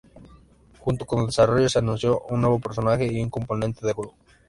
[0.79, 4.15] Junto con el desarrollo, se anunció un nuevo personaje y un componente de juego.